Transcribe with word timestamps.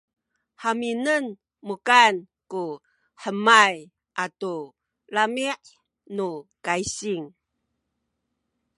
haminen 0.63 1.25
mukan 1.67 2.13
ku 2.51 2.63
hemay 3.23 3.75
atu 4.23 4.55
lami’ 5.15 5.45
nu 6.15 6.29
kaysing 6.65 7.25